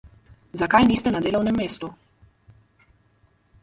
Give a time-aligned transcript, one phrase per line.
[0.61, 1.87] Zakaj niste na delovnem mestu?